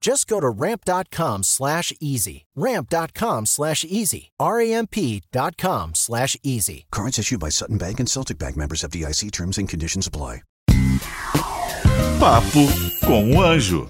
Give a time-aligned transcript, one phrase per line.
[0.00, 2.46] Just go to ramp.com slash easy.
[2.54, 4.30] Ramp.com slash easy.
[4.38, 6.86] R-A-M-P.com slash easy.
[6.90, 10.42] Cards issued by Sutton Bank and Celtic Bank members of DIC terms and conditions apply.
[12.18, 12.66] Papo
[13.06, 13.88] com o Anjo.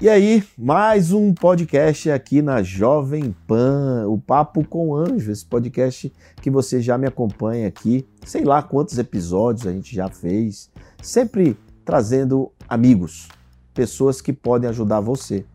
[0.00, 6.12] E aí, mais um podcast aqui na Jovem Pan, o Papo com Anjo, esse podcast
[6.40, 10.70] que você já me acompanha aqui, sei lá quantos episódios a gente já fez,
[11.02, 13.28] sempre trazendo amigos,
[13.72, 15.46] pessoas que podem ajudar você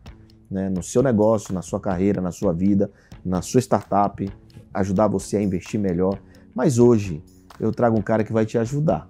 [0.50, 2.90] né, no seu negócio, na sua carreira, na sua vida,
[3.22, 4.32] na sua startup,
[4.72, 6.18] ajudar você a investir melhor.
[6.54, 7.22] Mas hoje
[7.60, 9.06] eu trago um cara que vai te ajudar.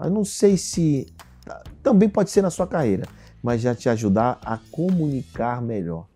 [0.00, 1.06] Eu não sei se
[1.82, 3.06] também pode ser na sua carreira,
[3.42, 6.06] mas já te ajudar a comunicar melhor.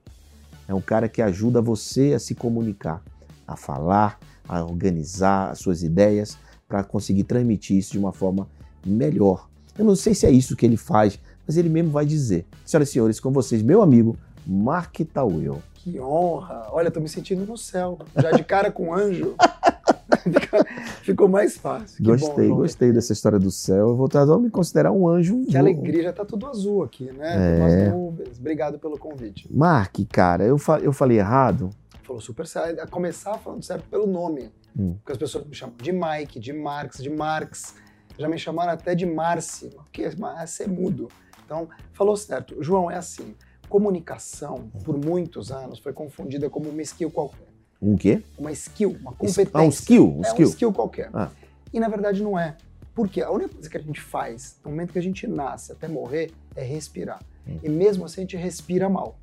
[0.66, 3.02] É um cara que ajuda você a se comunicar,
[3.46, 8.48] a falar, a organizar as suas ideias para conseguir transmitir isso de uma forma
[8.84, 9.46] melhor.
[9.78, 12.46] Eu não sei se é isso que ele faz, mas ele mesmo vai dizer.
[12.64, 15.62] Senhoras e senhores, com vocês, meu amigo Mark Tawil.
[15.74, 16.66] Que honra!
[16.70, 19.34] Olha, tô me sentindo no céu, já de cara com anjo.
[21.02, 22.04] Ficou mais fácil.
[22.04, 23.90] Gostei, bom, gostei dessa história do céu.
[23.90, 25.44] Eu vou tentar me considerar um anjo.
[25.46, 27.86] Que alegria, já tá tudo azul aqui, né?
[27.86, 27.90] É.
[27.90, 28.38] Nuvens.
[28.38, 29.46] Obrigado pelo convite.
[29.50, 31.70] Mark, cara, eu, fa eu falei errado?
[32.02, 32.82] Falou super sério.
[32.82, 34.50] A começar falando certo pelo nome.
[34.78, 34.94] Hum.
[34.98, 37.74] Porque as pessoas me chamam de Mike, de Marx, de Marx.
[38.18, 41.08] Já me chamaram até de Marci, porque Marci é mudo.
[41.44, 42.62] Então, falou certo.
[42.62, 43.34] João, é assim.
[43.68, 47.46] Comunicação, por muitos anos, foi confundida como uma skill qualquer.
[47.80, 48.22] Um quê?
[48.38, 49.50] Uma skill, uma competência.
[49.52, 50.14] Ah, um skill?
[50.16, 50.46] Um é skill.
[50.46, 51.10] um skill qualquer.
[51.12, 51.30] Ah.
[51.72, 52.56] E na verdade não é.
[52.94, 55.86] Porque a única coisa que a gente faz no momento que a gente nasce até
[55.86, 57.20] morrer é respirar.
[57.46, 57.58] Hum.
[57.62, 59.18] E mesmo assim a gente respira mal.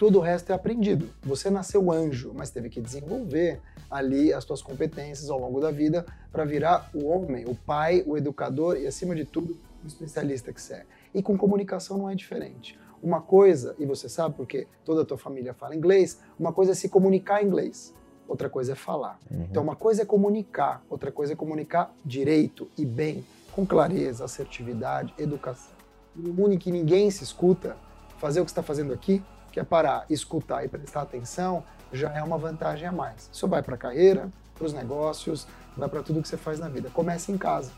[0.00, 1.10] Tudo o resto é aprendido.
[1.22, 6.06] Você nasceu anjo, mas teve que desenvolver ali as suas competências ao longo da vida
[6.32, 10.62] para virar o homem, o pai, o educador e, acima de tudo, o especialista que
[10.62, 10.86] você é.
[11.14, 12.80] E com comunicação não é diferente.
[13.02, 16.74] Uma coisa, e você sabe porque toda a tua família fala inglês, uma coisa é
[16.74, 17.92] se comunicar em inglês,
[18.26, 19.18] outra coisa é falar.
[19.30, 19.48] Uhum.
[19.50, 23.22] Então, uma coisa é comunicar, outra coisa é comunicar direito e bem,
[23.52, 25.76] com clareza, assertividade, educação.
[26.16, 27.76] No mundo em que ninguém se escuta,
[28.16, 32.22] fazer o que está fazendo aqui, que é parar, escutar e prestar atenção, já é
[32.22, 33.28] uma vantagem a mais.
[33.32, 35.46] Isso vai para a carreira, para os negócios,
[35.76, 36.90] vai para tudo que você faz na vida.
[36.90, 37.72] Comece em casa,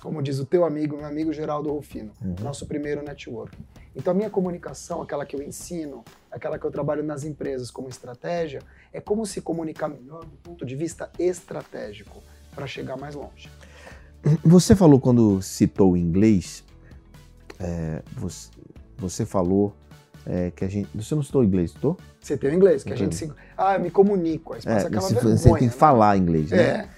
[0.00, 3.56] como diz o teu amigo, meu amigo Geraldo Rufino, nosso primeiro network.
[3.94, 7.88] Então a minha comunicação, aquela que eu ensino, aquela que eu trabalho nas empresas como
[7.88, 8.62] estratégia,
[8.92, 12.22] é como se comunicar melhor do ponto de vista estratégico
[12.54, 13.50] para chegar mais longe.
[14.44, 16.64] Você falou quando citou o inglês,
[17.58, 18.50] é, você,
[18.96, 19.74] você falou
[20.26, 20.88] é, que a gente.
[20.94, 21.96] Você não citou inglês, citou?
[22.20, 23.32] Você tem o inglês, que a gente se.
[23.56, 24.54] Ah, eu me comunico.
[24.54, 25.36] Aí passa É, aquela vergonha.
[25.36, 25.70] você tem que né?
[25.70, 26.58] falar inglês, né?
[26.62, 26.88] É.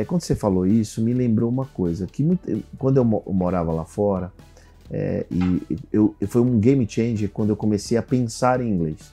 [0.00, 3.32] É, quando você falou isso, me lembrou uma coisa, que muito- quando eu, mo- eu
[3.32, 4.32] morava lá fora,
[4.90, 5.62] é, e
[5.92, 9.12] eu, foi um game changer quando eu comecei a pensar em inglês,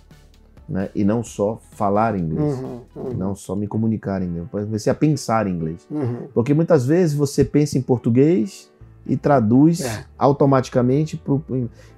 [0.67, 0.89] né?
[0.95, 4.91] E não só falar inglês, Uhum, uhum, não só me comunicar em inglês, eu comecei
[4.91, 5.85] a pensar em inglês.
[5.91, 6.27] uhum.
[6.33, 8.71] Porque muitas vezes você pensa em português
[9.05, 10.05] e traduz É.
[10.17, 11.35] automaticamente para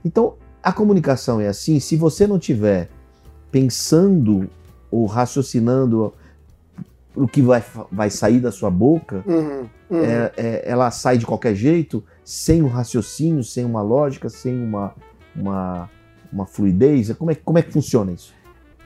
[0.03, 0.33] Então,
[0.65, 2.89] a comunicação é assim, se você não tiver
[3.51, 4.49] pensando
[4.89, 6.11] ou raciocinando
[7.15, 10.03] o que vai, vai sair da sua boca, Uhum, uhum.
[10.03, 14.93] é- é- ela sai de qualquer jeito, sem um raciocínio, sem uma lógica, sem uma,
[15.35, 15.89] uma,
[16.33, 17.13] uma fluidez.
[17.13, 18.33] Como é, como é que funciona isso?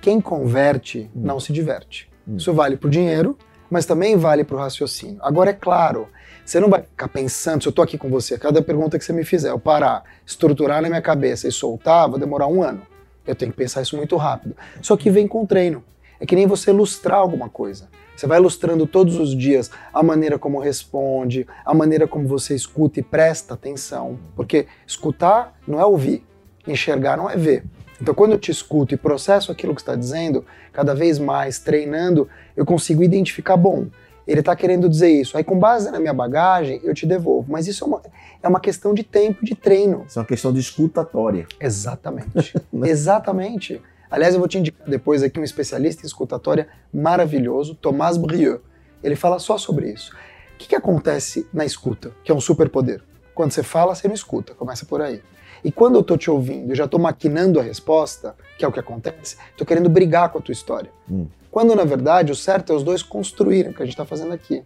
[0.02, 1.22] Quem converte Hum.
[1.24, 2.08] não se diverte.
[2.28, 2.36] Hum.
[2.38, 3.36] Isso vale para o dinheiro,
[3.70, 5.18] mas também vale para o raciocínio.
[5.22, 6.08] Agora, é claro,
[6.46, 9.14] você não vai ficar pensando, se eu estou aqui com você, cada pergunta que você
[9.14, 12.82] me fizer, eu parar, estruturar na minha cabeça e soltar, vai demorar um ano.
[13.28, 14.56] Eu tenho que pensar isso muito rápido.
[14.82, 15.84] Só que vem com treino.
[16.20, 17.88] É que nem você ilustrar alguma coisa.
[18.16, 23.00] Você vai ilustrando todos os dias a maneira como responde, a maneira como você escuta
[23.00, 24.20] e presta atenção.
[24.36, 26.26] Porque escutar não é ouvir,
[26.68, 27.64] enxergar não é ver.
[28.02, 32.30] Então, quando eu te escuto e processo aquilo que está dizendo, cada vez mais treinando,
[32.56, 33.88] eu consigo identificar, bom,
[34.28, 35.38] Ele está querendo dizer isso.
[35.38, 37.52] Aí, com base na minha bagagem, eu te devolvo.
[37.52, 38.02] Mas isso é uma,
[38.44, 40.06] é uma questão de tempo, de treino.
[40.08, 41.48] Isso é uma questão de escutatória.
[41.60, 42.56] Exatamente.
[42.84, 43.82] Exatamente.
[44.10, 48.60] Aliás, eu vou te indicar depois aqui um especialista em escutatória maravilhoso, Tomás Brieux.
[49.04, 50.14] Ele fala só sobre isso.
[50.56, 53.02] O que, que acontece na escuta, que é um superpoder?
[53.36, 55.22] Quando você fala, você não escuta, começa por aí.
[55.64, 58.72] E quando eu tô te ouvindo, eu já tô maquinando a resposta, que é o
[58.72, 60.92] que acontece, tô querendo brigar com a tua história.
[61.10, 61.28] Hum.
[61.52, 64.34] Quando, na verdade, o certo é os dois construírem o que a gente tá fazendo
[64.34, 64.64] aqui.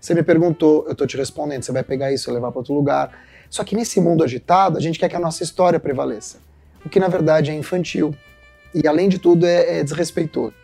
[0.00, 2.74] Você me perguntou, eu tô te respondendo, você vai pegar isso e levar para outro
[2.74, 3.10] lugar.
[3.48, 6.38] Só que nesse mundo agitado, a gente quer que a nossa história prevaleça.
[6.84, 8.14] O que, na verdade, é infantil.
[8.74, 10.54] E, além de tudo, é, é desrespeitoso.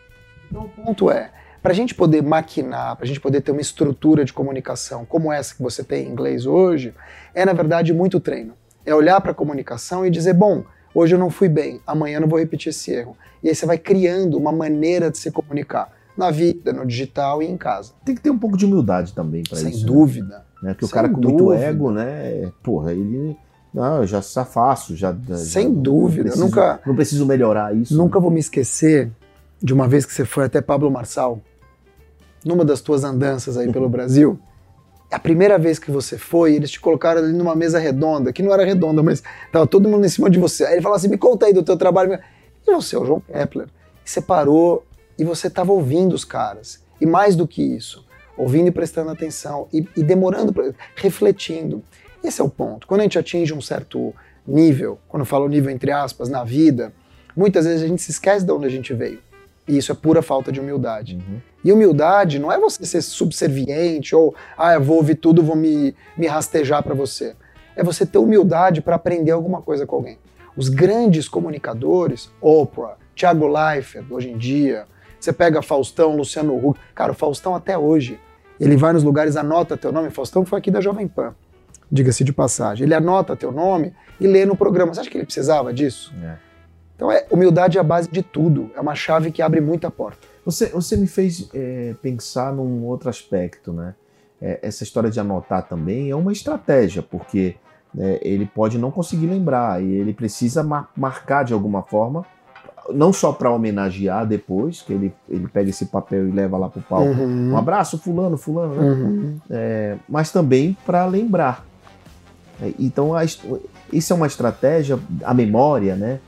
[0.51, 1.31] Então, o ponto é,
[1.63, 5.33] para a gente poder maquinar, para a gente poder ter uma estrutura de comunicação como
[5.33, 6.93] essa que você tem em inglês hoje,
[7.35, 8.55] é, na verdade, muito treino.
[8.85, 10.65] É olhar para a comunicação e dizer, bom,
[10.95, 13.17] hoje eu não fui bem, amanhã eu não vou repetir esse erro.
[13.43, 17.47] E aí você vai criando uma maneira de se comunicar na vida, no digital e
[17.47, 17.93] em casa.
[18.05, 19.81] Tem que ter um pouco de humildade também para Sem isso.
[19.81, 19.87] né?
[19.87, 20.45] dúvida.
[20.63, 20.73] Né?
[20.75, 21.65] Porque o Sem cara com muito dúvida.
[21.65, 22.51] ego, né?
[22.63, 23.37] Porra, ele.
[23.73, 25.17] Não, eu já faço, já.
[25.37, 27.97] Sem já- dúvida, Não preciso, nunca- não preciso melhorar isso.
[27.97, 29.11] Nunca vou me esquecer
[29.63, 31.41] de uma vez que você foi até Pablo Marçal,
[32.45, 34.39] numa das tuas andanças aí pelo Brasil.
[35.13, 38.53] A primeira vez que você foi, eles te colocaram ali numa mesa redonda, que não
[38.53, 39.23] era redonda, mas
[39.53, 40.65] tava todo mundo em cima de você.
[40.65, 42.19] Aí ele falou assim: me conta aí do teu trabalho.
[42.67, 43.69] E você, o João Kepler.
[44.05, 44.85] E você parou
[45.19, 46.83] e você estava ouvindo os caras.
[47.01, 48.07] E mais do que isso,
[48.37, 51.83] ouvindo e prestando atenção e, e demorando, pra, refletindo.
[52.25, 52.87] Esse é o ponto.
[52.87, 54.15] Quando a gente atinge um certo
[54.47, 56.93] nível, quando eu falo nível entre aspas, na vida,
[57.37, 59.19] muitas vezes a gente se esquece de onde a gente veio.
[59.67, 61.17] E isso é pura falta de humildade.
[61.17, 61.41] Uhum.
[61.65, 65.95] E humildade não é você ser subserviente ou, ah, eu vou ouvir tudo, vou me,
[66.17, 67.37] me rastejar para você.
[67.77, 70.19] É você ter humildade para aprender alguma coisa com alguém.
[70.57, 74.85] Os grandes comunicadores, Oprah, Thiago Leifert, hoje em dia,
[75.19, 78.19] você pega Faustão, Luciano Huck, cara, o Faustão até hoje,
[78.61, 81.35] ele vai nos lugares, anota teu nome, Faustão foi aqui da Jovem Pan,
[81.91, 82.85] diga-se de passagem.
[82.85, 84.93] Ele anota teu nome e lê no programa.
[84.93, 86.13] Você acha que ele precisava disso?
[86.23, 86.52] É.
[87.03, 88.71] Então, é, humildade é a base de tudo.
[88.77, 90.19] É uma chave que abre muita porta.
[90.47, 93.97] Você, você me fez é, pensar num outro aspecto, né?
[94.41, 97.57] É, essa história de anotar também é uma estratégia, porque
[97.93, 102.25] né, ele pode não conseguir lembrar e ele precisa mar- marcar de alguma forma,
[102.93, 106.83] não só para homenagear depois, que ele, ele pega esse papel e leva lá pro
[106.83, 107.11] palco.
[107.21, 108.83] Um abraço, fulano, fulano, né?
[108.89, 109.37] Uhum.
[109.51, 111.65] É, mas também para lembrar.
[112.61, 116.21] É, Então, a isso é uma estratégia, a memória, né?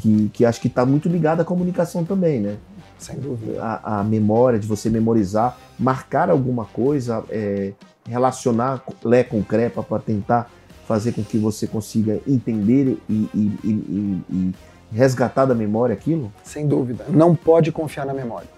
[0.00, 2.56] Que, que acho que está muito ligada à comunicação também, né?
[2.98, 3.62] Sem dúvida.
[3.62, 7.72] a, a memória, de você memorizar, marcar alguma coisa, é,
[8.08, 10.50] relacionar Lé com Crepa para tentar
[10.86, 14.52] fazer com que você consiga entender e, e- e- e-
[14.92, 16.32] resgatar da memória aquilo?
[16.42, 17.04] Sem dúvida.
[17.08, 18.48] Não pode confiar na memória.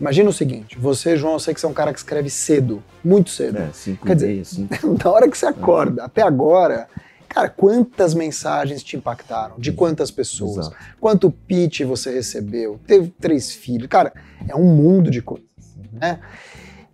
[0.00, 2.82] Imagina o seguinte: você, João, eu sei que você é um cara que escreve cedo,
[3.04, 3.58] muito cedo.
[3.58, 4.74] É, cinco Quer dizer- cinco.
[4.96, 6.86] da hora que você acorda até agora,
[7.30, 9.54] cara, quantas mensagens te impactaram?
[9.58, 10.66] De quantas pessoas?
[10.66, 10.76] Exato.
[11.00, 12.78] Quanto pitch você recebeu?
[12.86, 13.88] Teve três filhos?
[13.88, 14.12] Cara,
[14.46, 15.48] é um mundo de coisas,
[15.92, 16.20] né?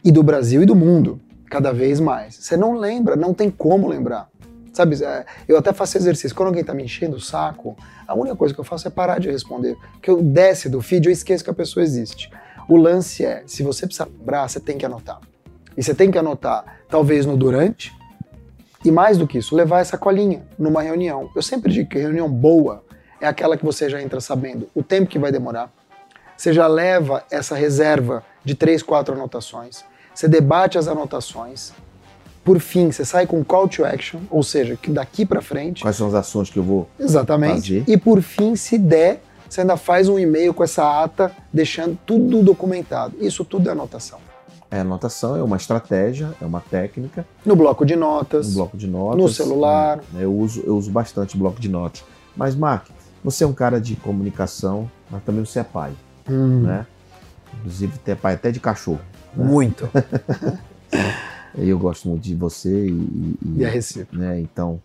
[0.04, 2.36] E do Brasil e do mundo, cada vez mais.
[2.36, 4.28] Você não lembra, não tem como lembrar.
[4.72, 4.94] Sabe,
[5.48, 6.36] eu até faço exercício.
[6.36, 7.74] Quando alguém tá me enchendo o saco,
[8.06, 9.74] a única coisa que eu faço é parar de responder.
[9.92, 12.30] Porque eu desce do feed, eu esqueço que a pessoa existe.
[12.68, 15.18] O lance é, se você precisar lembrar, você tem que anotar.
[15.74, 17.90] E você tem que anotar, talvez no durante,
[18.86, 21.28] e mais do que isso, levar essa colinha numa reunião.
[21.34, 22.84] Eu sempre digo que reunião boa
[23.20, 25.72] é aquela que você já entra sabendo o tempo que vai demorar.
[26.36, 29.84] Você já leva essa reserva de três, quatro anotações.
[30.14, 31.72] Você debate as anotações.
[32.44, 35.82] Por fim, você sai com call to action, ou seja, que daqui para frente.
[35.82, 37.80] Quais são as ações que eu vou Exatamente.
[37.80, 37.84] fazer?
[37.88, 42.40] E por fim, se der, você ainda faz um e-mail com essa ata, deixando tudo
[42.40, 43.16] documentado.
[43.20, 44.20] Isso tudo é anotação.
[44.76, 48.50] É, anotação é uma estratégia, é uma técnica, No bloco de notas.
[48.50, 49.16] um bloco de notas.
[49.22, 49.98] No celular.
[50.12, 52.04] né, Eu uso, eu uso bastante bloco de notas.
[52.36, 52.88] Mas, Mark,
[53.24, 55.92] você é um cara de comunicação, mas também você é pai,
[56.28, 56.86] Hum, né?
[57.58, 59.00] Inclusive, tem pai até de cachorro.
[59.34, 59.88] Muito.
[61.58, 64.18] E Eu gosto muito de você e, e- E a recíproca.
[64.22, 64.38] né?
[64.40, 64.78] Então,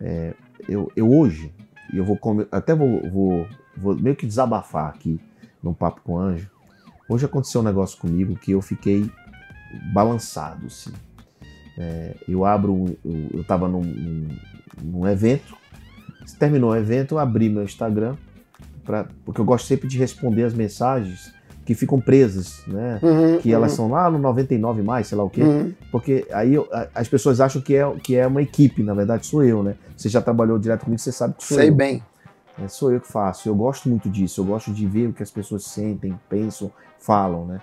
[0.00, 0.32] é,
[0.66, 1.52] eu, eu hoje,
[1.92, 2.18] e eu vou
[2.50, 5.20] até vou, vou, vou meio que desabafar aqui
[5.62, 6.48] num papo com o Anjo.
[7.10, 9.10] Hoje aconteceu um negócio comigo que eu fiquei
[9.92, 10.92] balançado, assim.
[11.76, 14.28] É, eu abro, eu, eu tava num, num,
[14.82, 15.56] num evento,
[16.38, 18.16] terminou o evento, eu abri meu Instagram,
[18.84, 21.32] pra, porque eu gosto sempre de responder as mensagens
[21.64, 22.98] que ficam presas, né?
[23.02, 25.42] Uhum, Que elas uhum, são lá no 99 mais, sei lá o quê.
[25.42, 25.72] uhum.
[25.92, 29.26] Porque aí eu- a- as pessoas acham que é, que é uma equipe, na verdade
[29.26, 29.74] sou eu, né?
[29.96, 31.74] Você já trabalhou direto comigo, você sabe que sou Sei eu.
[31.74, 32.02] bem.
[32.58, 33.48] É, sou eu que faço.
[33.48, 34.40] Eu gosto muito disso.
[34.40, 37.60] Eu gosto de ver o que as pessoas sentem, pensam, falam, né?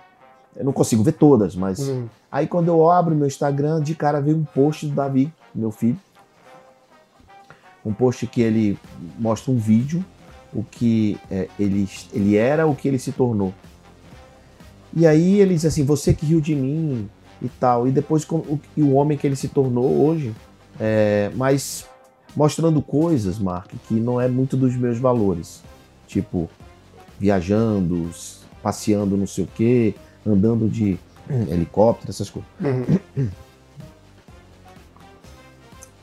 [0.56, 2.08] Eu não consigo ver todas, mas Uhum.
[2.30, 5.98] Aí quando eu abro meu Instagram, de cara veio um post do Davi, meu filho.
[7.84, 8.78] Um post que ele
[9.18, 10.04] mostra um vídeo,
[10.52, 13.54] o que é, ele, ele era, o que ele se tornou.
[14.94, 17.08] E aí ele diz assim, você que riu de mim
[17.40, 17.86] e tal.
[17.86, 20.34] E depois o, e o homem que ele se tornou hoje.
[20.78, 21.86] É, mas
[22.34, 25.62] mostrando coisas, Mark, que não é muito dos meus valores.
[26.06, 26.50] Tipo,
[27.18, 28.10] viajando,
[28.62, 29.94] passeando não sei o quê,
[30.26, 32.50] andando de helicóptero, essas coisas.
[32.60, 33.28] Uhum.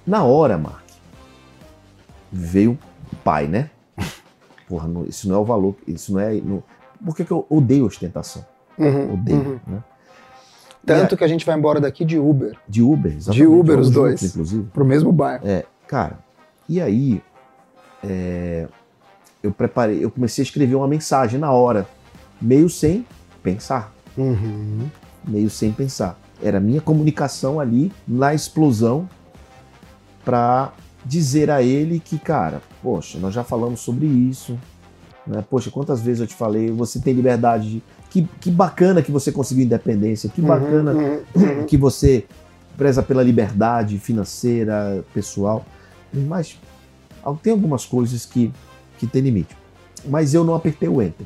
[0.06, 0.84] Na hora, Mark,
[2.32, 2.78] veio
[3.12, 3.70] o pai, né?
[4.68, 6.34] Porra, não, isso não é o valor, isso não é.
[6.34, 6.64] Não,
[7.04, 8.46] por que, que eu odeio ostentação?
[8.78, 9.60] Uhum, odeio, uhum.
[9.68, 9.84] né?
[10.86, 12.58] Tanto que a gente vai embora daqui de Uber.
[12.68, 13.38] De Uber, exatamente.
[13.38, 14.20] De Uber, os dois.
[14.20, 14.64] Juntos, inclusive.
[14.74, 15.48] Pro mesmo bairro.
[15.48, 16.20] É, cara,
[16.68, 17.22] e aí
[18.04, 18.68] é,
[19.42, 21.88] eu preparei, eu comecei a escrever uma mensagem na hora,
[22.42, 23.06] meio sem
[23.42, 23.94] pensar.
[24.18, 24.88] Uhum.
[25.28, 26.20] Meio sem pensar.
[26.42, 29.08] Era minha comunicação ali na explosão
[30.24, 30.74] para
[31.06, 34.58] dizer a ele que, cara, poxa, nós já falamos sobre isso.
[35.26, 35.44] Né?
[35.50, 37.84] Poxa, quantas vezes eu te falei, você tem liberdade de.
[38.10, 41.66] Que, que bacana que você conseguiu independência, que bacana uhum, uhum.
[41.66, 42.26] que você
[42.78, 45.66] preza pela liberdade financeira, pessoal.
[46.14, 46.60] Mas
[47.42, 48.52] tem algumas coisas que,
[49.00, 49.58] que tem limite.
[50.06, 51.26] Mas eu não apertei o enter.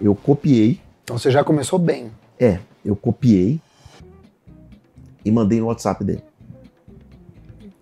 [0.00, 0.80] Eu copiei.
[1.10, 2.12] Então você já começou bem.
[2.38, 3.60] É, eu copiei
[5.24, 6.22] e mandei no WhatsApp dele.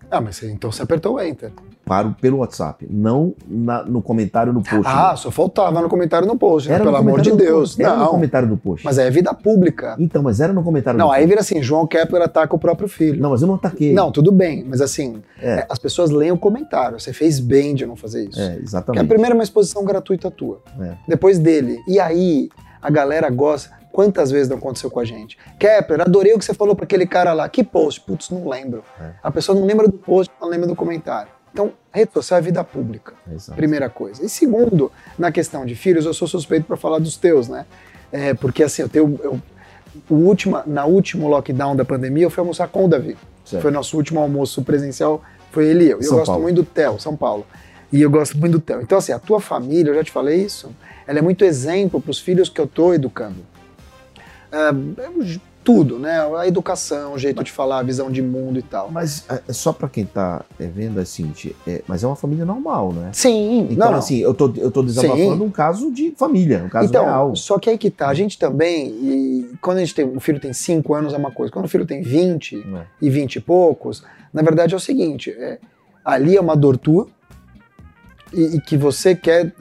[0.09, 1.51] Ah, mas você, então você apertou o enter.
[1.85, 4.83] Para, pelo WhatsApp, não na, no comentário no post.
[4.85, 6.75] Ah, só faltava no comentário no post, né?
[6.75, 7.69] Era pelo no amor de no Deus.
[7.75, 7.81] post.
[7.83, 8.05] Era não.
[8.05, 8.83] no comentário do post.
[8.83, 9.95] Mas aí é vida pública.
[9.99, 11.27] Então, mas era no comentário Não, aí post.
[11.29, 13.21] vira assim, João Kepler ataca o próprio filho.
[13.21, 13.93] Não, mas eu não ataquei.
[13.93, 15.59] Não, tudo bem, mas assim, É.
[15.59, 16.99] é, as pessoas leem o comentário.
[16.99, 18.39] Você fez bem de não fazer isso.
[18.41, 19.03] É, Porque exatamente.
[19.03, 20.61] a primeira é uma exposição gratuita tua.
[20.81, 20.93] É.
[21.07, 21.79] Depois dele.
[21.87, 22.49] E aí,
[22.81, 23.77] a galera gosta.
[23.91, 25.37] Quantas vezes não aconteceu com a gente?
[25.57, 27.49] Kepler, adorei o que você falou pra aquele cara lá.
[27.49, 28.01] Que post?
[28.01, 28.83] Putz, não lembro.
[28.99, 29.11] É.
[29.21, 31.31] A pessoa não lembra do post, não lembra do comentário.
[31.51, 33.13] Então, rede social é vida pública.
[33.31, 33.55] Exato.
[33.55, 34.23] Primeira coisa.
[34.23, 37.65] E segundo, na questão de filhos, eu sou suspeito para falar dos teus, né?
[38.11, 39.19] É, porque assim, eu tenho.
[39.23, 39.41] Eu,
[40.07, 43.17] o última, na último lockdown da pandemia, eu fui almoçar com o Davi.
[43.43, 43.63] Certo.
[43.63, 45.21] Foi nosso último almoço presencial,
[45.51, 46.01] foi ele e eu.
[46.01, 46.43] E eu gosto Paulo.
[46.43, 47.45] muito do Theo, São Paulo.
[47.91, 48.81] E eu gosto muito do Theo.
[48.81, 50.69] Então, assim, a tua família, eu já te falei isso,
[51.07, 53.37] ela é muito exemplo para os filhos que eu tô educando.
[54.51, 54.71] É,
[55.63, 56.19] tudo, né?
[56.35, 58.89] A educação, o jeito de falar, a visão de mundo e tal.
[58.91, 61.31] Mas é, só pra quem tá é, vendo, assim,
[61.67, 63.11] é, mas é uma família normal, né?
[63.13, 63.99] Sim, Então, não, não.
[63.99, 65.43] assim, eu tô, eu tô desabafando Sim.
[65.43, 67.35] um caso de família, um caso então, real.
[67.35, 70.39] só que aí que tá, a gente também, e quando a gente tem, o filho
[70.39, 72.85] tem 5 anos é uma coisa, quando o filho tem 20 né?
[73.01, 74.03] e 20 e poucos,
[74.33, 75.59] na verdade é o seguinte, é,
[76.03, 77.07] ali é uma dor tua
[78.33, 79.53] e, e que você quer,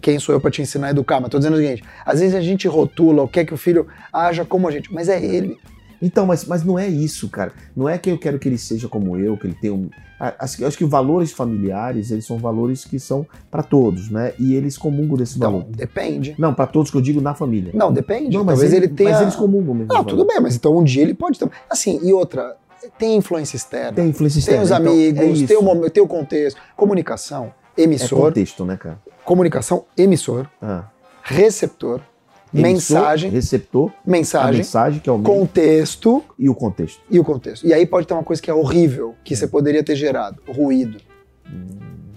[0.00, 2.34] quem sou eu para te ensinar a educar, mas tô dizendo o seguinte, às vezes
[2.34, 5.56] a gente rotula ou quer que o filho haja como a gente, mas é ele.
[6.02, 7.52] Então, mas, mas não é isso, cara.
[7.76, 9.90] Não é que eu quero que ele seja como eu, que ele tenha um.
[10.18, 14.32] a- Acho, acho que valores familiares, eles são valores que são para todos, né?
[14.38, 15.66] E eles comungam desse Então, valor.
[15.68, 16.34] depende.
[16.38, 17.70] Não, para todos que eu digo na família.
[17.74, 18.34] Não, depende.
[18.34, 19.10] Não, mas, Talvez ele, ele tenha...
[19.10, 19.92] mas eles comungam mesmo.
[19.92, 21.54] Não, tudo bem, mas então um dia ele pode também.
[21.68, 22.56] Assim, e outra,
[22.98, 23.92] tem influência externa.
[23.92, 24.62] Tem influência Tem externa.
[24.62, 26.58] os então, amigos, é tem, o, tem o contexto.
[26.74, 28.98] Comunicação, É emissor, contexto, né, cara?
[29.24, 30.84] comunicação, emissor, Ah.
[31.22, 32.00] receptor,
[32.52, 37.00] Emissor, mensagem, Receptor, mensagem, mensagem, que é o contexto e o contexto.
[37.08, 37.64] e o contexto.
[37.64, 40.52] E aí pode ter uma coisa que é horrível, que você poderia ter gerado, o
[40.52, 40.98] ruído.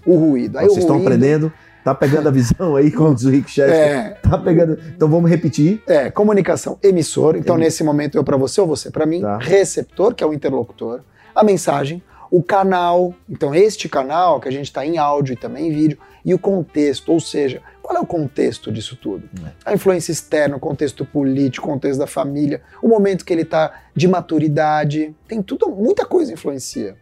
[0.04, 0.58] O ruído.
[0.58, 1.52] Aí Vocês o estão ruído, aprendendo?
[1.84, 3.74] Tá pegando a visão aí, diz o Rick Chester?
[3.74, 4.78] É, Tá pegando.
[4.96, 5.82] Então vamos repetir.
[5.86, 7.36] é, comunicação, emissor.
[7.36, 9.20] Então, nesse momento, eu para você ou você para mim.
[9.20, 9.38] Tá.
[9.38, 11.00] Receptor, que é o interlocutor.
[11.34, 12.02] A mensagem,
[12.34, 13.14] o canal.
[13.30, 15.98] Então, este canal, que a gente está em áudio e também em vídeo.
[16.24, 19.28] E o contexto, ou seja, qual é o contexto disso tudo?
[19.46, 19.52] É.
[19.64, 23.82] A influência externa, o contexto político, o contexto da família, o momento que ele está
[23.94, 25.14] de maturidade.
[25.28, 26.96] Tem tudo, muita coisa influencia.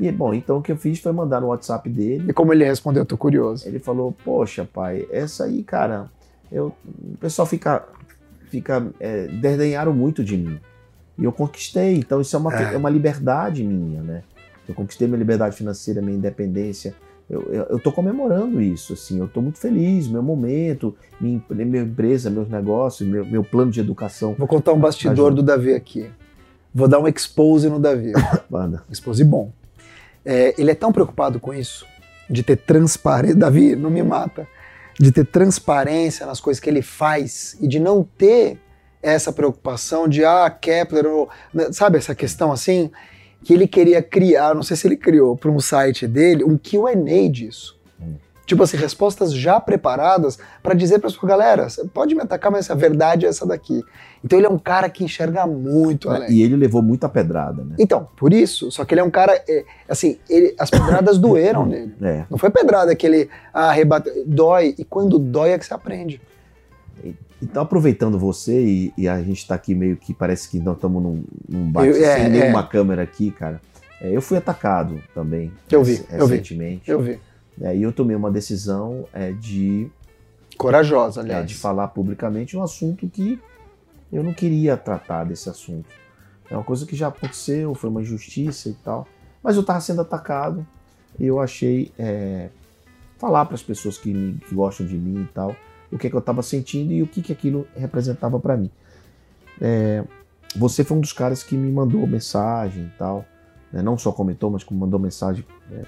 [0.00, 2.24] E bom, então o que eu fiz foi mandar no WhatsApp dele.
[2.28, 3.68] E como ele respondeu, eu tô curioso.
[3.68, 6.10] Ele falou: Poxa, pai, essa aí, cara,
[6.50, 6.74] eu,
[7.12, 7.86] o pessoal fica.
[8.48, 10.58] fica é, desdenharam muito de mim.
[11.18, 11.96] E eu conquistei.
[11.96, 12.74] Então isso é uma, É.
[12.74, 14.22] é uma liberdade minha, né?
[14.68, 16.94] Eu conquistei minha liberdade financeira, minha independência.
[17.28, 19.18] Eu, eu, eu tô comemorando isso, assim.
[19.18, 23.80] Eu tô muito feliz, meu momento, minha, minha empresa, meus negócios, meu, meu plano de
[23.80, 24.34] educação.
[24.38, 26.08] Vou contar um bastidor do Davi aqui.
[26.74, 28.12] Vou dar um expose no Davi.
[28.48, 28.82] Banda.
[28.90, 29.52] expose bom.
[30.24, 31.86] É, ele é tão preocupado com isso,
[32.30, 33.36] de ter transparência.
[33.36, 34.46] Davi, não me mata.
[34.98, 38.58] De ter transparência nas coisas que ele faz e de não ter
[39.02, 42.90] essa preocupação de, ah, Kepler, ou, né, sabe essa questão assim?
[43.42, 46.94] Que ele queria criar, não sei se ele criou para um site dele, um QA
[47.30, 47.78] disso.
[48.00, 48.14] Hum.
[48.44, 52.68] Tipo assim, respostas já preparadas para dizer para sua galera, você pode me atacar, mas
[52.70, 53.82] a verdade é essa daqui.
[54.24, 56.32] Então ele é um cara que enxerga muito além.
[56.32, 57.76] E ele levou muita pedrada, né?
[57.78, 61.64] Então, por isso, só que ele é um cara, é, assim, ele, as pedradas doeram
[61.64, 61.94] nele.
[62.02, 62.24] É.
[62.28, 66.20] Não foi pedrada que ele arrebata, dói, e quando dói é que você aprende.
[67.40, 71.02] Então, aproveitando você, e, e a gente tá aqui meio que parece que nós estamos
[71.02, 72.28] num, num bate Eu- é, sem é.
[72.28, 73.60] nenhuma câmera aqui, cara.
[74.00, 75.52] É, eu fui atacado também.
[75.70, 76.32] Eu vi, rec- eu vi.
[76.34, 76.90] recentemente.
[76.90, 77.20] Eu vi.
[77.60, 79.88] É, e eu tomei uma decisão é, de,
[80.56, 81.46] Corajosa, é, aliás.
[81.46, 83.38] de falar publicamente um assunto que
[84.12, 85.88] eu não queria tratar desse assunto.
[86.50, 89.06] É uma coisa que já aconteceu, foi uma injustiça e tal.
[89.42, 90.66] Mas eu estava sendo atacado
[91.18, 92.48] e eu achei é,
[93.18, 95.54] falar para as pessoas que, me- que gostam de mim e tal
[95.90, 98.70] o que, é que eu estava sentindo e o que, que aquilo representava para mim.
[99.60, 100.04] É,
[100.56, 103.24] você foi um dos caras que me mandou mensagem e tal,
[103.72, 103.82] né?
[103.82, 105.44] não só comentou, mas como mandou mensagem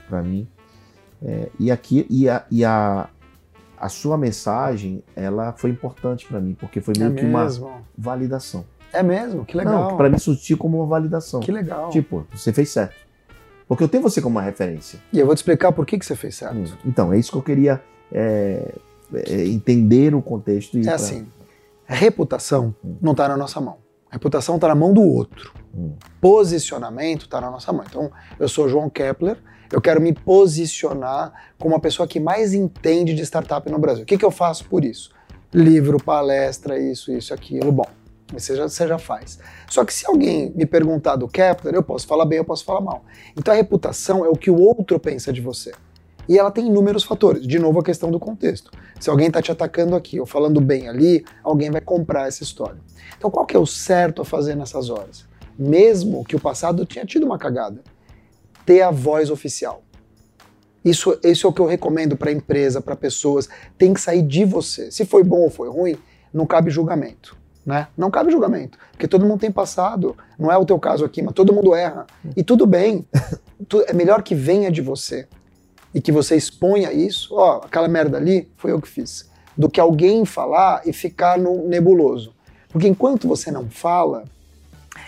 [0.09, 0.47] para mim.
[1.23, 3.09] É, e aqui e a, e a,
[3.79, 7.47] a sua mensagem ela foi importante para mim porque foi É meio que uma
[7.97, 8.65] validação.
[8.93, 9.97] É mesmo, que legal.
[9.97, 11.41] para mim surtiu como uma validação.
[11.41, 11.91] Que legal.
[11.91, 12.97] Tipo, você fez certo.
[13.69, 14.99] Porque eu tenho você como uma referência.
[15.13, 16.77] E eu vou te explicar por que, que você fez certo.
[16.85, 17.81] Então, é isso que eu queria
[18.11, 18.75] é,
[19.15, 20.77] é, entender o contexto.
[20.77, 21.27] E É pra- assim,
[21.85, 23.77] reputação não está na nossa mão.
[24.11, 25.53] Reputação está na mão do outro.
[25.75, 25.93] Hum.
[26.21, 27.85] Posicionamento está na nossa mão.
[27.89, 29.37] Então, eu sou João Kepler,
[29.73, 34.03] eu quero me posicionar como a pessoa que mais entende de startup no Brasil.
[34.03, 35.11] O que, que eu faço por isso?
[35.53, 37.71] Livro, palestra, isso, isso, aquilo.
[37.71, 37.87] Bom,
[38.33, 39.39] você já, você já faz.
[39.69, 42.81] Só que se alguém me perguntar do Kepler, eu posso falar bem, eu posso falar
[42.81, 43.05] mal.
[43.37, 45.73] Então a reputação é o que o outro pensa de você.
[46.31, 47.45] E ela tem inúmeros fatores.
[47.45, 48.71] De novo, a questão do contexto.
[49.01, 52.79] Se alguém está te atacando aqui ou falando bem ali, alguém vai comprar essa história.
[53.19, 55.25] Então, qual que é o certo a fazer nessas horas?
[55.59, 57.83] Mesmo que o passado tinha tido uma cagada,
[58.65, 59.83] ter a voz oficial.
[60.85, 63.49] Isso, isso é o que eu recomendo para empresa, para pessoas.
[63.77, 64.89] Tem que sair de você.
[64.93, 65.99] Se foi bom ou foi ruim,
[66.33, 67.37] não cabe julgamento.
[67.67, 67.89] Né?
[67.97, 68.79] Não cabe julgamento.
[68.93, 70.17] Porque todo mundo tem passado.
[70.39, 72.07] Não é o teu caso aqui, mas todo mundo erra.
[72.37, 73.05] E tudo bem.
[73.87, 75.29] É melhor que venha de você
[75.95, 79.81] e que você exponha isso, ó, aquela merda ali foi eu que fiz, do que
[79.81, 82.33] alguém falar e ficar no nebuloso.
[82.69, 84.25] Porque enquanto você não fala,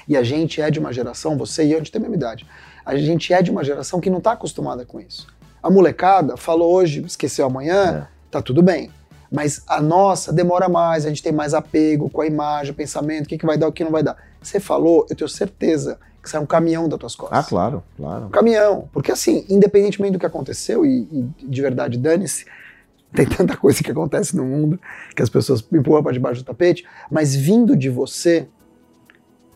[0.09, 2.16] e a gente é de uma geração, você e eu, a gente tem a mesma
[2.16, 2.47] idade,
[2.85, 5.27] a gente é de uma geração que não está acostumada com isso.
[5.62, 8.90] A molecada falou hoje, esqueceu amanhã, tá tudo bem.
[9.31, 13.27] Mas a nossa demora mais, a gente tem mais apego com a imagem, o pensamento,
[13.27, 14.16] o que, que vai dar, o que não vai dar.
[14.42, 18.27] Você falou, eu tenho certeza que sai um caminhão das tuas costas Ah, claro, claro.
[18.27, 18.89] um caminhão.
[18.93, 22.47] Porque assim, independentemente do que aconteceu, e, e de verdade, dane-se,
[23.13, 24.81] tem tanta coisa que acontece no mundo
[25.15, 28.47] que as pessoas empurram para debaixo do tapete, mas vindo de você,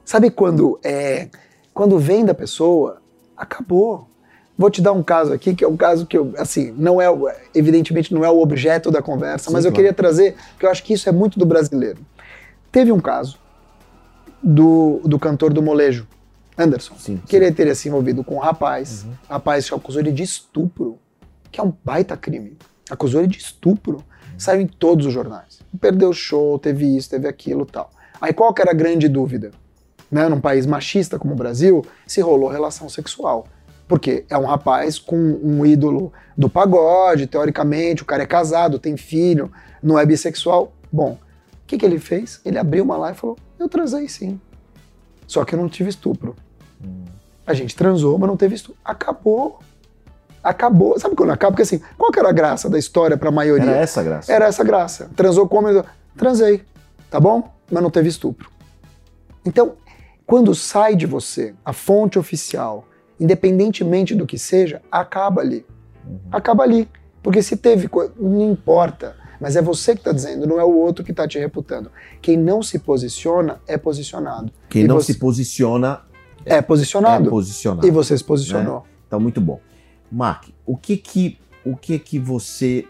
[0.04, 1.28] sabe quando é.
[1.72, 3.02] Quando vem da pessoa,
[3.36, 4.08] acabou.
[4.58, 7.06] Vou te dar um caso aqui, que é um caso que eu, assim, não é,
[7.54, 9.76] evidentemente não é o objeto da conversa, Sim, mas eu claro.
[9.76, 11.98] queria trazer, porque eu acho que isso é muito do brasileiro.
[12.72, 13.38] Teve um caso
[14.42, 16.06] do, do cantor do molejo,
[16.58, 20.22] Anderson, Sim, que ele teria se envolvido com um rapaz, o rapaz acusou ele de
[20.22, 20.98] estupro,
[21.50, 22.56] que é um baita crime.
[22.88, 24.02] Acusou ele de estupro,
[24.38, 25.60] saiu em todos os jornais.
[25.80, 27.90] Perdeu o show, teve isso, teve aquilo tal.
[28.20, 29.50] Aí qual que era a grande dúvida?
[30.10, 33.46] Né, num país machista como o Brasil, se rolou relação sexual.
[33.88, 38.96] Porque é um rapaz com um ídolo do pagode, teoricamente, o cara é casado, tem
[38.96, 39.50] filho,
[39.82, 40.72] não é bissexual.
[40.90, 42.40] Bom, o que, que ele fez?
[42.44, 44.40] Ele abriu uma lá e falou: Eu transei sim.
[45.26, 46.36] Só que eu não tive estupro.
[47.46, 48.80] A gente transou, mas não teve estupro.
[48.84, 49.60] Acabou.
[50.42, 50.98] Acabou.
[50.98, 51.52] Sabe quando acaba?
[51.52, 53.70] Porque assim, qual que era a graça da história pra maioria?
[53.70, 54.32] Era essa a graça.
[54.32, 55.10] Era essa graça.
[55.16, 55.68] Transou como?
[56.16, 56.62] Transei.
[57.10, 57.52] Tá bom?
[57.70, 58.50] Mas não teve estupro.
[59.44, 59.74] Então,
[60.26, 62.84] quando sai de você a fonte oficial,
[63.18, 65.64] independentemente do que seja, acaba ali.
[66.30, 66.88] Acaba ali.
[67.22, 69.16] Porque se teve coisa, não importa.
[69.40, 71.90] Mas é você que está dizendo, não é o outro que está te reputando.
[72.22, 74.50] Quem não se posiciona é posicionado.
[74.68, 76.00] Quem E não você- se posiciona
[76.46, 77.26] É posicionado.
[77.26, 77.86] é posicionado.
[77.86, 78.84] E você se posicionou.
[79.06, 79.60] Então, muito bom.
[80.10, 82.86] Mark, o que que, o que que você,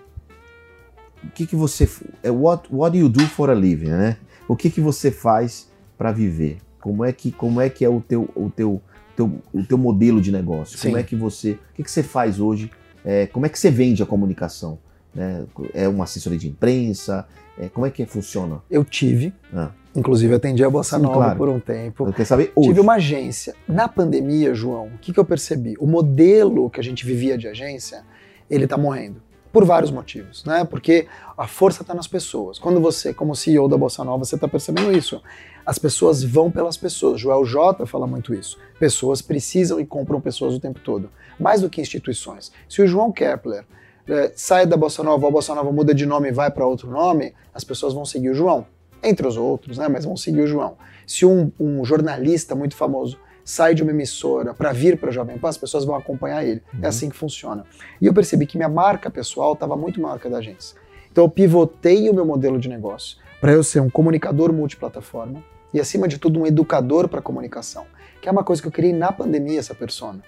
[1.25, 1.89] o que que você,
[2.23, 4.19] é, what, what do you do for a living, né?
[4.47, 6.59] O que que você faz para viver?
[6.81, 8.81] Como é que, como é que é o teu, o teu,
[9.17, 10.79] teu, o teu modelo de negócio?
[10.79, 11.01] Como Sim.
[11.01, 12.71] é que você, o que que você faz hoje?
[13.05, 14.79] É, como é que você vende a comunicação?
[15.17, 15.47] né?
[15.73, 17.27] É uma assessoria de imprensa?
[17.59, 18.61] É, como é que funciona?
[18.71, 19.71] Eu tive, Ah.
[19.97, 21.39] Inclusive atendi a Bossa Sim, Nova claro.
[21.39, 22.07] por um tempo.
[22.07, 22.69] Eu quero saber hoje.
[22.69, 23.55] Tive uma agência.
[23.67, 25.75] Na pandemia, João, o que, que eu percebi?
[25.81, 28.05] O modelo que a gente vivia de agência,
[28.49, 29.23] ele tá morrendo.
[29.53, 30.67] Por vários motivos, né?
[30.67, 31.07] Porque
[31.37, 32.59] a força está nas pessoas.
[32.59, 35.23] Quando você, como CEO da Bossa Nova, você está percebendo isso.
[35.65, 37.19] As pessoas vão pelas pessoas.
[37.19, 38.59] Joel J fala muito isso.
[38.79, 41.09] Pessoas precisam e compram pessoas o tempo todo.
[41.41, 42.53] Mais do que instituições.
[42.69, 43.65] Se o João Kepler
[44.07, 46.91] é, sai da Bossa Nova, a Bossa Nova muda de nome e vai para outro
[46.91, 48.67] nome, as pessoas vão seguir o João.
[49.07, 49.89] Entre os outros, né?
[49.89, 50.77] Mas vão seguir o João.
[51.07, 55.39] Se um, um jornalista muito famoso sai de uma emissora para vir para a Jovem
[55.39, 56.61] Pan, as pessoas vão acompanhar ele.
[56.73, 56.85] É uhum.
[56.85, 57.65] É assim que funciona.
[58.01, 60.77] E eu percebi que minha marca pessoal estava muito maior que a da agência.
[61.11, 65.43] Então eu pivotei o meu modelo de negócio para eu ser um comunicador multiplataforma
[65.73, 67.87] e, acima de tudo, um educador para comunicação,
[68.21, 70.23] que é uma coisa que eu criei na pandemia, essa persona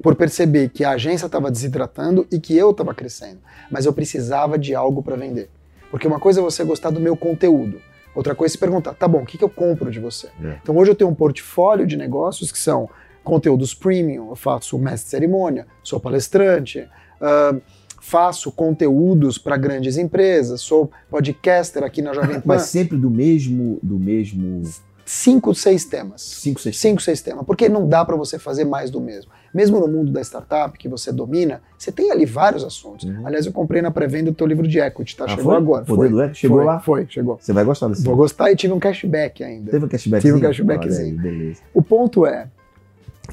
[0.00, 4.58] por perceber que a agência estava desidratando e que eu estava crescendo, mas eu precisava
[4.58, 5.50] de algo para vender.
[5.90, 7.80] Porque uma coisa é você gostar do meu conteúdo,
[8.14, 10.28] outra coisa é se perguntar, tá bom, o que, que eu compro de você?
[10.42, 10.58] É.
[10.62, 12.88] Então hoje eu tenho um portfólio de negócios que são
[13.22, 16.80] conteúdos premium, eu faço mestre de cerimônia, sou palestrante,
[17.20, 17.60] uh,
[18.00, 22.42] faço conteúdos para grandes empresas, sou podcaster aqui na Jovem Pan.
[22.44, 24.62] Mas sempre do mesmo, do mesmo
[25.04, 26.22] cinco, seis temas.
[26.22, 27.44] Cinco, seis cinco, seis temas.
[27.44, 29.30] Porque não dá para você fazer mais do mesmo.
[29.52, 33.04] Mesmo no mundo da startup que você domina, você tem ali vários assuntos.
[33.04, 33.26] Uhum.
[33.26, 35.24] Aliás, eu comprei na pré-venda o teu livro de equity, tá?
[35.24, 35.56] Ah, chegou foi?
[35.56, 35.84] agora.
[35.84, 36.08] Poder foi.
[36.08, 36.40] do equity?
[36.40, 36.80] Chegou foi, lá?
[36.80, 37.38] Foi, chegou.
[37.40, 39.70] Você vai gostar desse Vou gostar e tive um cashback ainda.
[39.70, 40.22] Teve um cashback?
[40.22, 41.20] Tive um cashbackzinho.
[41.20, 41.60] beleza.
[41.74, 42.48] O ponto é,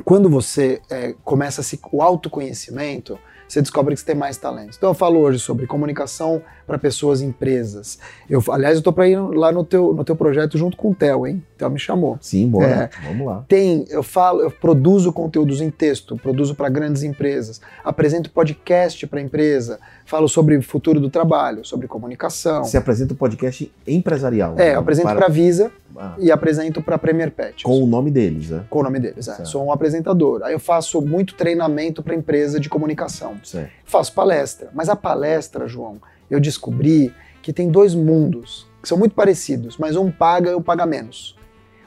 [0.03, 3.17] quando você é, começa se, o autoconhecimento,
[3.49, 4.77] você descobre que você tem mais talentos.
[4.77, 7.97] Então eu falo hoje sobre comunicação para pessoas e empresas.
[8.29, 10.95] Eu, aliás, eu estou para ir lá no teu, no teu projeto junto com o
[10.95, 11.43] Theo, hein?
[11.55, 12.17] O Theo me chamou.
[12.21, 12.91] Sim, bora.
[12.93, 13.43] É, Vamos lá.
[13.47, 19.19] Tem, eu falo, eu produzo conteúdos em texto, produzo para grandes empresas, apresento podcast para
[19.19, 22.63] empresa, falo sobre o futuro do trabalho, sobre comunicação.
[22.63, 24.55] Você apresenta o podcast empresarial?
[24.57, 26.15] É, eu apresento para a Visa ah.
[26.17, 27.63] e apresento para a Premier Pet.
[27.63, 28.63] Com o nome deles, né?
[28.71, 29.45] Com o nome deles, é.
[29.45, 30.41] Sou um apresentador.
[30.43, 33.35] Aí eu faço muito treinamento para empresa de comunicação.
[33.43, 33.69] Certo.
[33.85, 34.69] Faço palestra.
[34.73, 35.97] Mas a palestra, João,
[36.29, 40.61] eu descobri que tem dois mundos que são muito parecidos, mas um paga e um
[40.61, 41.37] paga menos.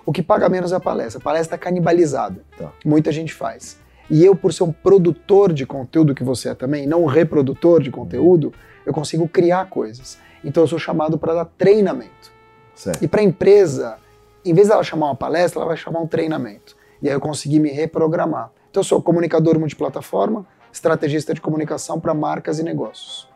[0.06, 1.20] O que paga menos é a palestra.
[1.20, 2.40] A palestra é canibalizada.
[2.56, 2.70] Tá.
[2.84, 3.78] Muita gente faz.
[4.12, 7.82] E eu, por ser um produtor de conteúdo que você é também, não um reprodutor
[7.82, 8.52] de conteúdo,
[8.84, 10.18] eu consigo criar coisas.
[10.44, 12.30] Então eu sou chamado para dar treinamento.
[12.74, 13.02] Certo.
[13.02, 13.96] E para a empresa,
[14.44, 16.76] em vez dela chamar uma palestra, ela vai chamar um treinamento.
[17.00, 18.50] E aí eu consegui me reprogramar.
[18.70, 23.26] Então eu sou comunicador multiplataforma, estrategista de comunicação para marcas e negócios.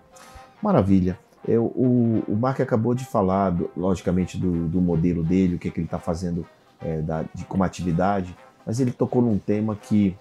[0.63, 1.19] Maravilha.
[1.49, 5.69] Eu, o, o Mark acabou de falar, do, logicamente, do, do, modelo dele, o que,
[5.69, 6.47] é que ele está fazendo
[6.83, 8.37] é, da, de, como atividade,
[8.67, 10.15] mas ele tocou num tema que,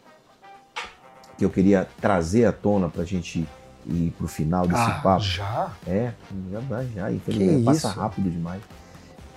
[1.37, 3.47] que eu queria trazer à tona para a gente
[3.87, 5.23] ir para o final desse ah, papo.
[5.23, 5.71] Já?
[5.85, 6.11] É,
[6.51, 7.11] já já.
[7.11, 8.61] Infelizmente, passa rápido demais.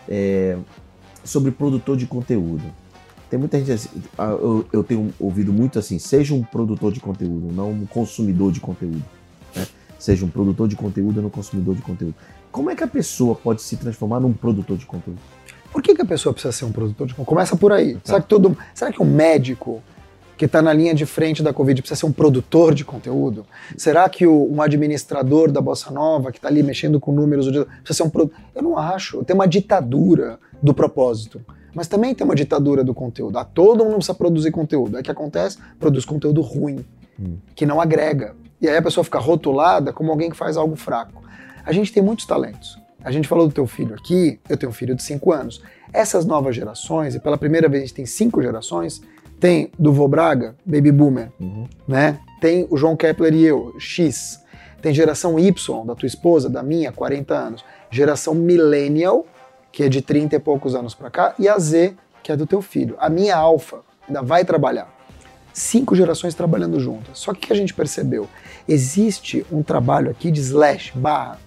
[0.08, 0.56] É,
[1.24, 2.64] sobre produtor de conteúdo.
[3.28, 7.52] Tem muita gente assim, eu, eu tenho ouvido muito assim, seja um produtor de conteúdo,
[7.52, 9.04] não um consumidor de conteúdo
[9.98, 12.14] seja um produtor de conteúdo ou um consumidor de conteúdo.
[12.52, 15.18] Como é que a pessoa pode se transformar num produtor de conteúdo?
[15.72, 17.28] Por que, que a pessoa precisa ser um produtor de conteúdo?
[17.28, 17.94] Começa por aí.
[17.94, 18.00] Tá.
[18.04, 19.82] Será, que todo, será que um médico
[20.38, 23.44] que está na linha de frente da Covid precisa ser um produtor de conteúdo?
[23.76, 27.94] Será que o, um administrador da Bossa Nova, que está ali mexendo com números, precisa
[27.94, 28.40] ser um produtor?
[28.54, 29.24] Eu não acho.
[29.24, 31.40] Tem uma ditadura do propósito.
[31.74, 33.36] Mas também tem uma ditadura do conteúdo.
[33.36, 34.96] A ah, todo mundo precisa produzir conteúdo.
[34.96, 36.84] É que acontece, produz conteúdo ruim,
[37.18, 37.36] hum.
[37.54, 38.34] que não agrega.
[38.60, 41.22] E aí a pessoa fica rotulada como alguém que faz algo fraco.
[41.64, 42.78] A gente tem muitos talentos.
[43.04, 45.62] A gente falou do teu filho aqui, eu tenho um filho de 5 anos.
[45.92, 49.00] Essas novas gerações, e pela primeira vez a gente tem cinco gerações,
[49.40, 51.66] tem do Vô Braga, Baby Boomer, uhum.
[51.86, 52.18] né?
[52.40, 54.40] Tem o João Kepler e eu, X.
[54.80, 57.64] Tem geração Y, da tua esposa, da minha, 40 anos.
[57.90, 59.26] Geração Millennial,
[59.72, 62.46] que é de 30 e poucos anos para cá, e a Z, que é do
[62.46, 62.94] teu filho.
[62.98, 64.98] A minha Alfa ainda vai trabalhar
[65.58, 67.18] cinco gerações trabalhando juntas.
[67.18, 68.28] Só que o que a gente percebeu?
[68.66, 71.38] Existe um trabalho aqui de slash, barra.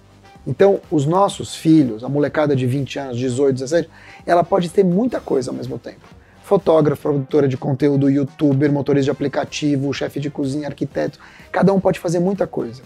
[0.46, 3.90] Então, os nossos filhos, a molecada de 20 anos, 18, 17,
[4.26, 6.21] ela pode ter muita coisa ao mesmo tempo.
[6.52, 11.18] Fotógrafa, produtora de conteúdo, youtuber, motorista de aplicativo, chefe de cozinha, arquiteto.
[11.50, 12.82] Cada um pode fazer muita coisa.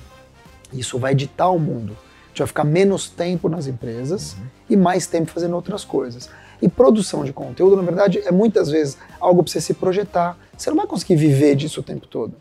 [0.73, 1.97] Isso vai ditar o mundo.
[2.27, 4.47] A gente vai ficar menos tempo nas empresas uhum.
[4.71, 6.31] e mais tempo fazendo outras coisas.
[6.63, 10.39] E produção de conteúdo, na verdade, é muitas vezes algo para você se projetar.
[10.57, 12.35] Você não vai conseguir viver disso o tempo todo.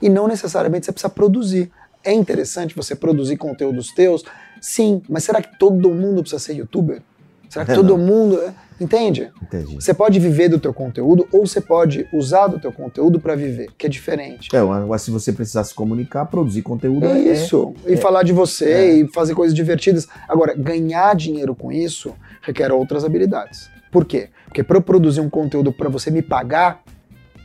[0.00, 1.70] E não necessariamente você precisa produzir.
[2.02, 4.24] É interessante você produzir conteúdos teus?
[4.58, 7.02] Sim, mas será que todo mundo precisa ser youtuber?
[7.50, 7.98] Será que é, todo não.
[7.98, 8.40] mundo.
[8.82, 8.84] É?
[8.84, 9.30] Entende?
[9.40, 9.74] Entendi.
[9.76, 13.68] Você pode viver do teu conteúdo ou você pode usar do teu conteúdo para viver,
[13.78, 14.54] que é diferente.
[14.54, 17.74] É, mas se você precisar se comunicar, produzir conteúdo é, é isso.
[17.86, 18.94] e é, falar de você é.
[18.96, 20.08] e fazer coisas divertidas.
[20.28, 23.70] Agora, ganhar dinheiro com isso requer outras habilidades.
[23.90, 24.30] Por quê?
[24.46, 26.82] Porque para eu produzir um conteúdo para você me pagar,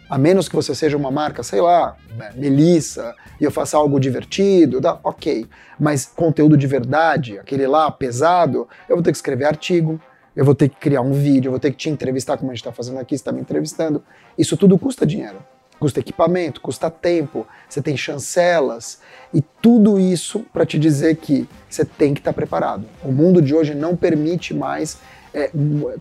[0.09, 3.99] a menos que você seja uma marca, sei lá, né, Melissa, e eu faça algo
[3.99, 4.99] divertido, tá?
[5.03, 5.45] ok.
[5.79, 9.99] Mas conteúdo de verdade, aquele lá pesado, eu vou ter que escrever artigo,
[10.37, 12.53] eu vou ter que criar um vídeo, eu vou ter que te entrevistar, como a
[12.53, 14.03] gente está fazendo aqui, você está me entrevistando.
[14.37, 15.39] Isso tudo custa dinheiro.
[15.79, 18.99] Custa equipamento, custa tempo, você tem chancelas
[19.31, 22.85] e tudo isso para te dizer que você tem que estar tá preparado.
[23.03, 24.99] O mundo de hoje não permite mais,
[25.33, 25.51] é,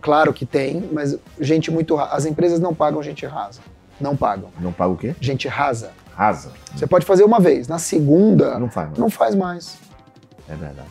[0.01, 3.61] claro que tem, mas gente muito as empresas não pagam gente rasa,
[4.01, 4.49] não pagam.
[4.59, 5.15] Não paga o quê?
[5.21, 5.91] Gente rasa.
[6.15, 6.51] Rasa.
[6.75, 8.99] Você pode fazer uma vez, na segunda não faz mais.
[8.99, 9.77] Não faz mais.
[10.49, 10.89] É verdade.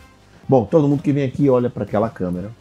[0.49, 2.53] Bom, todo mundo que vem aqui olha para aquela câmera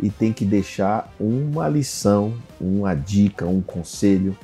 [0.00, 4.36] e tem que deixar uma lição, uma dica, um conselho,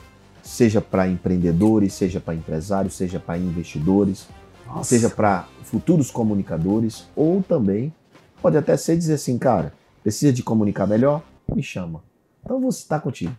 [0.42, 4.26] seja para empreendedores, seja para empresários, seja para investidores,
[4.66, 4.84] Nossa.
[4.84, 7.92] seja para futuros comunicadores, ou também
[8.40, 11.22] pode até ser dizer assim, cara, precisa de comunicar melhor?
[11.54, 12.02] Me chama.
[12.44, 13.36] Então você está contigo.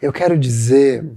[0.00, 1.08] Eu quero dizer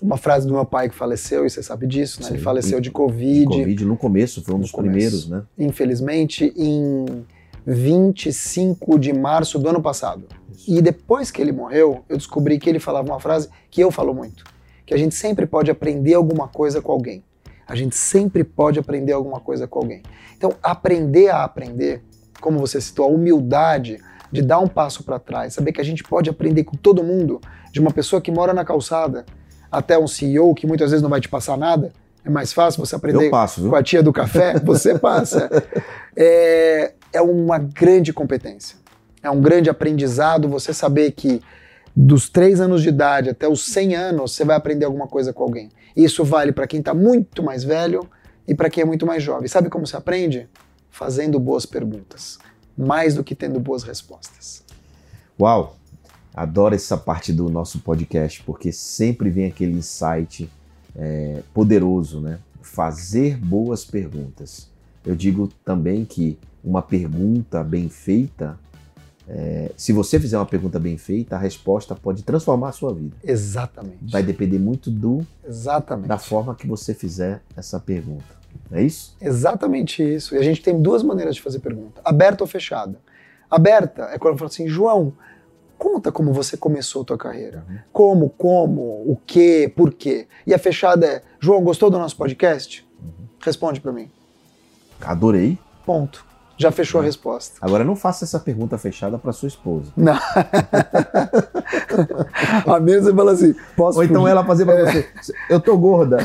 [0.00, 2.28] uma frase do meu pai que faleceu, e você sabe disso, né?
[2.28, 3.48] Sim, Ele faleceu de Covid.
[3.48, 4.90] De Covid no começo, foi um dos começo.
[4.92, 5.42] primeiros, né?
[5.58, 7.24] Infelizmente, em
[7.66, 10.26] 25 de março do ano passado.
[10.52, 10.64] Isso.
[10.70, 14.14] E depois que ele morreu, eu descobri que ele falava uma frase que eu falo
[14.14, 14.44] muito:
[14.86, 17.24] que a gente sempre pode aprender alguma coisa com alguém.
[17.66, 20.02] A gente sempre pode aprender alguma coisa com alguém.
[20.36, 22.02] Então, aprender a aprender,
[22.40, 23.98] como você citou, a humildade
[24.30, 27.40] de dar um passo para trás, saber que a gente pode aprender com todo mundo,
[27.70, 29.24] de uma pessoa que mora na calçada
[29.70, 31.92] até um CEO que muitas vezes não vai te passar nada.
[32.24, 35.48] É mais fácil você aprender passo, com a tia do café, você passa.
[36.14, 38.76] É, é uma grande competência.
[39.22, 41.40] É um grande aprendizado você saber que
[41.94, 45.42] dos 3 anos de idade até os 100 anos você vai aprender alguma coisa com
[45.42, 45.68] alguém.
[45.94, 48.08] Isso vale para quem está muito mais velho
[48.48, 49.46] e para quem é muito mais jovem.
[49.46, 50.48] Sabe como se aprende?
[50.90, 52.38] Fazendo boas perguntas,
[52.76, 54.64] mais do que tendo boas respostas.
[55.38, 55.76] Uau!
[56.34, 60.50] Adoro essa parte do nosso podcast porque sempre vem aquele insight
[60.96, 62.38] é, poderoso, né?
[62.62, 64.70] Fazer boas perguntas.
[65.04, 68.58] Eu digo também que uma pergunta bem feita,
[69.28, 73.16] é, se você fizer uma pergunta bem feita, a resposta pode transformar a sua vida.
[73.22, 74.10] Exatamente.
[74.10, 76.08] Vai depender muito do Exatamente.
[76.08, 78.42] da forma que você fizer essa pergunta.
[78.70, 79.16] É isso?
[79.20, 80.34] Exatamente isso.
[80.34, 82.98] E a gente tem duas maneiras de fazer pergunta: aberta ou fechada.
[83.50, 85.12] Aberta é quando eu falo assim, João,
[85.78, 87.64] conta como você começou a tua carreira.
[87.68, 87.78] Uhum.
[87.92, 90.26] Como, como, o que, por quê.
[90.46, 92.86] E a fechada é, João, gostou do nosso podcast?
[93.00, 93.26] Uhum.
[93.40, 94.10] Responde para mim.
[95.00, 95.58] Adorei.
[95.84, 96.31] Ponto.
[96.62, 97.56] Já fechou a resposta.
[97.60, 99.90] Agora não faça essa pergunta fechada para sua esposa.
[99.96, 100.16] Não.
[102.66, 104.30] a mesa fala assim, posso Ou então fugir?
[104.30, 104.92] ela fazer para é.
[104.92, 106.18] você, eu tô gorda.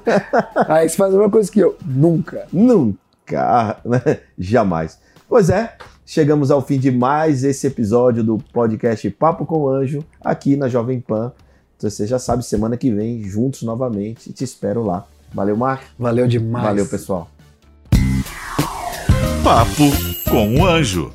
[0.68, 1.76] Aí você faz a mesma coisa que eu.
[1.84, 2.46] Nunca.
[2.52, 3.76] Nunca.
[4.38, 4.98] Jamais.
[5.28, 10.04] Pois é, chegamos ao fim de mais esse episódio do podcast Papo com o Anjo,
[10.24, 11.32] aqui na Jovem Pan.
[11.76, 14.32] Então, você já sabe, semana que vem, juntos novamente.
[14.32, 15.04] Te espero lá.
[15.34, 15.82] Valeu, Mark.
[15.98, 16.64] Valeu demais.
[16.64, 17.28] Valeu, pessoal.
[19.46, 19.92] Papo
[20.28, 21.12] com o Anjo.